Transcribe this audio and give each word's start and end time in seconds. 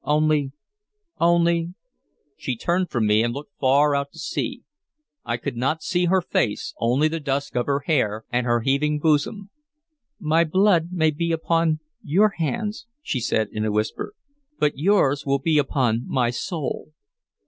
Only 0.03 0.51
only" 1.19 1.75
She 2.35 2.57
turned 2.57 2.89
from 2.89 3.05
me 3.05 3.21
and 3.21 3.31
looked 3.35 3.53
far 3.59 3.95
out 3.95 4.11
to 4.13 4.17
sea. 4.17 4.63
I 5.23 5.37
could 5.37 5.55
not 5.55 5.83
see 5.83 6.05
her 6.05 6.21
face, 6.23 6.73
only 6.79 7.07
the 7.07 7.19
dusk 7.19 7.55
of 7.55 7.67
her 7.67 7.81
hair 7.81 8.25
and 8.31 8.47
her 8.47 8.61
heaving 8.61 8.97
bosom. 8.97 9.51
"My 10.19 10.43
blood 10.43 10.91
may 10.91 11.11
be 11.11 11.31
upon 11.31 11.81
your 12.01 12.29
hands," 12.37 12.87
she 13.03 13.19
said 13.19 13.49
in 13.51 13.63
a 13.63 13.71
whisper, 13.71 14.15
"but 14.57 14.75
yours 14.75 15.23
will 15.27 15.37
be 15.37 15.59
upon 15.59 16.07
my 16.07 16.31
soul." 16.31 16.93